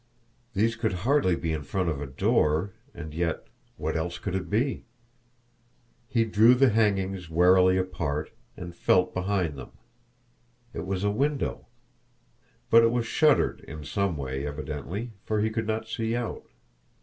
These 0.55 0.75
could 0.77 0.93
hardly 1.05 1.35
be 1.35 1.53
in 1.53 1.61
front 1.61 1.87
of 1.87 2.01
a 2.01 2.07
door, 2.07 2.73
and 2.91 3.13
yet 3.13 3.45
what 3.77 3.95
else 3.95 4.17
could 4.17 4.33
it 4.33 4.49
be? 4.49 4.83
He 6.09 6.25
drew 6.25 6.55
the 6.55 6.69
hangings 6.69 7.29
warily 7.29 7.77
apart, 7.77 8.31
and 8.57 8.73
felt 8.75 9.13
behind 9.13 9.55
them. 9.59 9.73
It 10.73 10.87
was 10.87 11.03
a 11.03 11.11
window; 11.11 11.67
but 12.71 12.81
it 12.81 12.89
was 12.89 13.05
shuttered 13.05 13.61
in 13.67 13.83
some 13.85 14.17
way 14.17 14.43
evidently, 14.43 15.11
for 15.23 15.39
he 15.39 15.51
could 15.51 15.67
not 15.67 15.87
see 15.87 16.15
out. 16.15 16.47